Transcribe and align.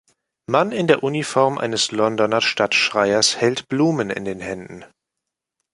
Mann 0.47 0.71
in 0.71 0.87
der 0.87 1.03
Uniform 1.03 1.59
eines 1.59 1.91
Londoner 1.91 2.41
Stadtschreiers 2.41 3.37
hält 3.39 3.67
Blumen 3.69 4.09
in 4.09 4.25
den 4.25 4.39
Händen. 4.39 4.83